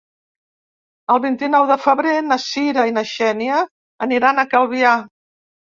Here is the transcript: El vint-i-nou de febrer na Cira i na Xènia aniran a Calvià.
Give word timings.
El 1.15 1.21
vint-i-nou 1.25 1.67
de 1.73 1.77
febrer 1.83 2.15
na 2.31 2.39
Cira 2.47 2.89
i 2.93 2.97
na 2.99 3.07
Xènia 3.13 3.63
aniran 4.09 4.47
a 4.47 4.49
Calvià. 4.57 5.01